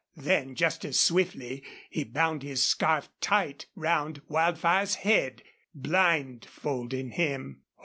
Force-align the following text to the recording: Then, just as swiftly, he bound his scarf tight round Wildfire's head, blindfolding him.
Then, 0.17 0.55
just 0.55 0.83
as 0.83 0.99
swiftly, 0.99 1.61
he 1.91 2.03
bound 2.03 2.41
his 2.41 2.63
scarf 2.63 3.07
tight 3.21 3.67
round 3.75 4.23
Wildfire's 4.27 4.95
head, 4.95 5.43
blindfolding 5.75 7.11
him. 7.11 7.61